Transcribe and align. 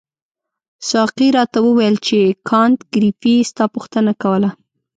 ساقي 0.89 1.27
راته 1.37 1.59
وویل 1.67 1.95
چې 2.07 2.19
کانت 2.49 2.79
ګریفي 2.93 3.35
ستا 3.49 3.65
پوښتنه 3.75 4.11
کوله. 4.21 4.49